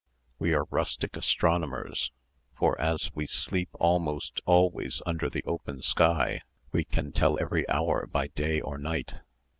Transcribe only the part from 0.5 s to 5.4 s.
are rustic astronomers, for as we sleep almost always under